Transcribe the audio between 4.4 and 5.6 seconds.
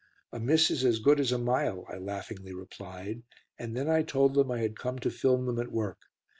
I had come to film them